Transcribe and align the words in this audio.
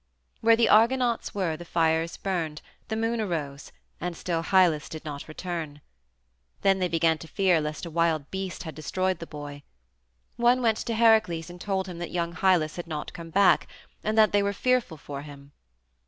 Where 0.39 0.55
the 0.55 0.67
Argonauts 0.67 1.35
were 1.35 1.55
the 1.55 1.63
fires 1.63 2.17
burned, 2.17 2.63
the 2.87 2.95
moon 2.95 3.21
arose, 3.21 3.71
and 3.99 4.17
still 4.17 4.41
Hylas 4.41 4.89
did 4.89 5.05
not 5.05 5.27
return. 5.27 5.79
Then 6.63 6.79
they 6.79 6.87
began 6.87 7.19
to 7.19 7.27
fear 7.27 7.61
lest 7.61 7.85
a 7.85 7.91
wild 7.91 8.31
beast 8.31 8.63
had 8.63 8.73
destroyed 8.73 9.19
the 9.19 9.27
boy. 9.27 9.61
One 10.37 10.59
went 10.63 10.77
to 10.87 10.95
Heracles 10.95 11.51
and 11.51 11.61
told 11.61 11.85
him 11.85 11.99
that 11.99 12.09
young 12.09 12.33
Hylas 12.33 12.77
had 12.77 12.87
not 12.87 13.13
come 13.13 13.29
back, 13.29 13.67
and 14.03 14.17
that 14.17 14.31
they 14.31 14.41
were 14.41 14.53
fearful 14.53 14.97
for 14.97 15.21
him. 15.21 15.51